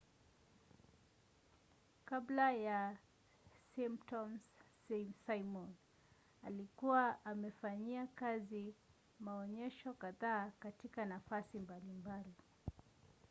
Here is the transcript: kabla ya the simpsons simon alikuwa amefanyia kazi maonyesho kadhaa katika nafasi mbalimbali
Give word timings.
kabla 2.07 2.51
ya 2.51 2.95
the 2.95 2.97
simpsons 3.75 4.41
simon 5.25 5.73
alikuwa 6.43 7.25
amefanyia 7.25 8.07
kazi 8.07 8.73
maonyesho 9.19 9.93
kadhaa 9.93 10.51
katika 10.59 11.05
nafasi 11.05 11.59
mbalimbali 11.59 12.33